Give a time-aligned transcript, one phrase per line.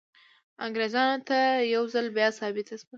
[0.65, 1.39] انګریزانو ته
[1.73, 2.87] یو ځل بیا ثابته شوه.